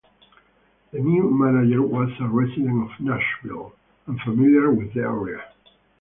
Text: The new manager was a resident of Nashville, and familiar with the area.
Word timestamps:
The 0.91 0.97
new 0.97 1.29
manager 1.29 1.83
was 1.83 2.09
a 2.19 2.27
resident 2.27 2.89
of 2.91 2.99
Nashville, 3.01 3.75
and 4.07 4.19
familiar 4.21 4.71
with 4.71 4.91
the 4.95 5.01
area. 5.01 5.47